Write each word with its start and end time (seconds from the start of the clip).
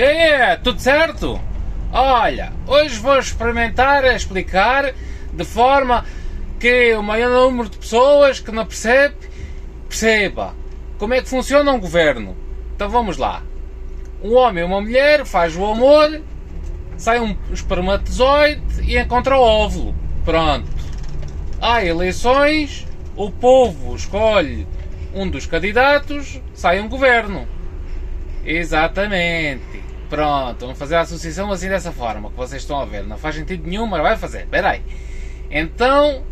E 0.00 0.02
aí, 0.02 0.56
tudo 0.64 0.80
certo? 0.80 1.38
Olha, 1.92 2.54
hoje 2.66 2.98
vou 2.98 3.18
experimentar 3.18 4.02
explicar 4.16 4.94
de 5.30 5.44
forma 5.44 6.06
que 6.58 6.94
o 6.94 7.02
maior 7.02 7.28
número 7.28 7.68
de 7.68 7.76
pessoas 7.76 8.40
que 8.40 8.50
não 8.50 8.64
percebe, 8.64 9.14
perceba 9.86 10.54
como 10.96 11.12
é 11.12 11.20
que 11.20 11.28
funciona 11.28 11.70
um 11.70 11.78
governo. 11.78 12.34
Então 12.74 12.88
vamos 12.88 13.18
lá. 13.18 13.42
Um 14.24 14.36
homem 14.36 14.64
e 14.64 14.66
uma 14.66 14.80
mulher 14.80 15.26
faz 15.26 15.54
o 15.54 15.66
amor, 15.66 16.22
sai 16.96 17.20
um 17.20 17.36
espermatozoide 17.52 18.62
e 18.82 18.96
encontra 18.96 19.36
o 19.36 19.42
óvulo. 19.42 19.94
Pronto. 20.24 20.66
Há 21.60 21.84
eleições, 21.84 22.86
o 23.14 23.30
povo 23.30 23.94
escolhe 23.94 24.66
um 25.14 25.28
dos 25.28 25.44
candidatos, 25.44 26.40
sai 26.54 26.80
um 26.80 26.88
governo. 26.88 27.46
Exatamente. 28.46 29.89
Pronto, 30.10 30.58
vamos 30.58 30.76
fazer 30.76 30.96
a 30.96 31.02
associação 31.02 31.52
assim 31.52 31.68
dessa 31.68 31.92
forma 31.92 32.30
que 32.30 32.36
vocês 32.36 32.62
estão 32.62 32.80
a 32.80 32.84
ver. 32.84 33.04
Não 33.04 33.16
faz 33.16 33.36
sentido 33.36 33.64
nenhum, 33.64 33.86
mas 33.86 34.02
vai 34.02 34.16
fazer. 34.16 34.40
Espera 34.40 34.70
aí. 34.70 34.82
Então, 35.48 36.24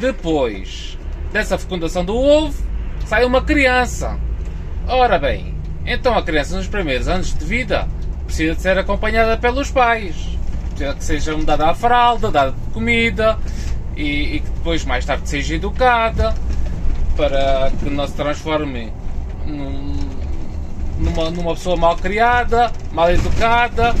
depois 0.00 0.98
dessa 1.32 1.56
fecundação 1.56 2.04
do 2.04 2.16
ovo, 2.16 2.60
sai 3.06 3.24
uma 3.24 3.40
criança. 3.40 4.18
Ora 4.88 5.16
bem, 5.16 5.54
então 5.86 6.18
a 6.18 6.22
criança 6.24 6.56
nos 6.56 6.66
primeiros 6.66 7.06
anos 7.06 7.32
de 7.32 7.44
vida 7.44 7.88
precisa 8.26 8.56
de 8.56 8.62
ser 8.62 8.76
acompanhada 8.76 9.36
pelos 9.36 9.70
pais. 9.70 10.16
Precisa 10.70 10.94
que 10.94 11.04
seja 11.04 11.36
dada 11.36 11.70
a 11.70 11.74
fralda, 11.74 12.32
dada 12.32 12.54
comida 12.72 13.38
e, 13.96 14.36
e 14.36 14.40
que 14.40 14.50
depois 14.50 14.84
mais 14.84 15.04
tarde 15.04 15.28
seja 15.28 15.54
educada 15.54 16.34
para 17.16 17.70
que 17.78 17.88
não 17.90 18.08
se 18.08 18.14
transforme 18.14 18.92
num, 19.46 19.94
numa, 21.00 21.30
numa 21.30 21.54
pessoa 21.54 21.76
mal 21.76 21.96
criada, 21.96 22.70
mal 22.92 23.10
educada 23.10 23.94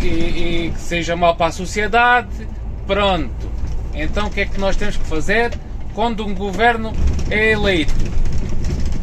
e, 0.00 0.06
e, 0.06 0.72
que 0.74 0.80
seja 0.80 1.14
mal 1.14 1.36
para 1.36 1.46
a 1.46 1.52
sociedade. 1.52 2.48
Pronto. 2.86 3.52
Então 3.94 4.26
o 4.26 4.30
que 4.30 4.40
é 4.40 4.46
que 4.46 4.58
nós 4.58 4.74
temos 4.76 4.96
que 4.96 5.04
fazer 5.04 5.52
quando 5.94 6.26
um 6.26 6.34
governo 6.34 6.92
é 7.30 7.52
eleito? 7.52 7.94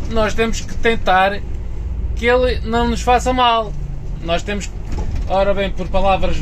Nós 0.09 0.33
temos 0.33 0.59
que 0.59 0.75
tentar 0.75 1.39
que 2.16 2.25
ele 2.25 2.59
não 2.61 2.89
nos 2.89 3.02
faça 3.02 3.31
mal. 3.31 3.72
Nós 4.22 4.44
temos 4.44 4.67
que, 4.67 4.73
ora 5.30 5.53
bem, 5.53 5.69
por 5.69 5.88
palavras 5.88 6.38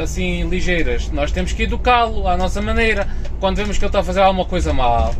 assim 0.00 0.48
ligeiras, 0.48 1.10
nós 1.10 1.32
temos 1.32 1.52
que 1.52 1.64
educá-lo 1.64 2.28
à 2.28 2.36
nossa 2.36 2.62
maneira. 2.62 3.08
Quando 3.40 3.56
vemos 3.56 3.78
que 3.78 3.84
ele 3.84 3.88
está 3.88 4.00
a 4.00 4.04
fazer 4.04 4.20
alguma 4.20 4.44
coisa 4.44 4.72
mal, 4.72 5.14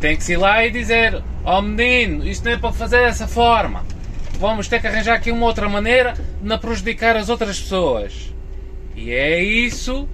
tem 0.00 0.16
que 0.16 0.32
ir 0.32 0.36
lá 0.36 0.64
e 0.66 0.70
dizer: 0.70 1.22
Ó 1.44 1.58
oh 1.58 1.62
menino, 1.62 2.26
isto 2.26 2.44
não 2.44 2.52
é 2.52 2.56
para 2.56 2.72
fazer 2.72 3.04
dessa 3.06 3.28
forma 3.28 3.84
vamos 4.42 4.66
ter 4.66 4.80
que 4.80 4.88
arranjar 4.88 5.14
aqui 5.14 5.30
uma 5.30 5.46
outra 5.46 5.68
maneira 5.68 6.14
de 6.14 6.48
não 6.48 6.58
prejudicar 6.58 7.16
as 7.16 7.28
outras 7.28 7.60
pessoas. 7.60 8.34
E 8.96 9.12
é 9.12 9.40
isso 9.40 10.08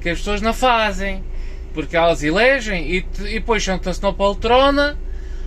que 0.00 0.08
as 0.08 0.18
pessoas 0.18 0.40
não 0.40 0.54
fazem. 0.54 1.24
Porque 1.74 1.96
elas 1.96 2.22
elegem 2.22 2.88
e, 2.88 3.04
e 3.24 3.40
depois 3.40 3.64
sentam-se 3.64 4.00
na 4.02 4.12
poltrona 4.12 4.96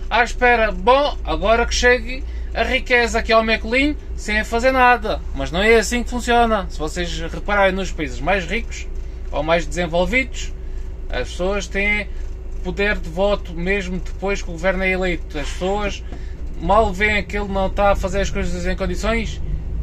à 0.08 0.22
espera, 0.22 0.70
bom, 0.70 1.16
agora 1.24 1.64
que 1.64 1.74
chegue 1.74 2.22
a 2.54 2.62
riqueza 2.62 3.18
aqui 3.18 3.32
ao 3.32 3.42
Mecolim 3.42 3.96
sem 4.14 4.44
fazer 4.44 4.70
nada. 4.70 5.20
Mas 5.34 5.50
não 5.50 5.62
é 5.62 5.76
assim 5.76 6.02
que 6.02 6.10
funciona. 6.10 6.66
Se 6.68 6.78
vocês 6.78 7.20
repararem 7.20 7.74
nos 7.74 7.90
países 7.90 8.20
mais 8.20 8.44
ricos 8.44 8.86
ou 9.32 9.42
mais 9.42 9.66
desenvolvidos, 9.66 10.52
as 11.08 11.30
pessoas 11.30 11.66
têm 11.66 12.06
poder 12.62 12.96
de 12.96 13.08
voto 13.08 13.54
mesmo 13.54 13.98
depois 13.98 14.42
que 14.42 14.50
o 14.50 14.52
governo 14.52 14.84
é 14.84 14.90
eleito. 14.90 15.38
As 15.38 15.48
pessoas 15.48 16.04
mal 16.60 16.92
veem 16.92 17.22
que 17.22 17.38
ele 17.38 17.48
não 17.48 17.66
está 17.66 17.92
a 17.92 17.96
fazer 17.96 18.20
as 18.20 18.30
coisas 18.30 18.66
em 18.66 18.76
condições, 18.76 19.40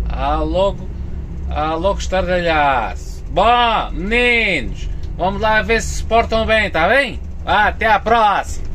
há 0.07 0.37
logo, 0.37 0.87
há 1.49 1.73
logo 1.73 1.99
estardalhaço. 1.99 3.23
Bom, 3.29 3.91
meninos, 3.91 4.87
vamos 5.17 5.41
lá 5.41 5.61
ver 5.61 5.81
se 5.81 5.95
se 5.95 6.03
portam 6.03 6.45
bem, 6.45 6.67
está 6.67 6.87
bem? 6.87 7.19
Até 7.45 7.87
à 7.87 7.99
próxima! 7.99 8.66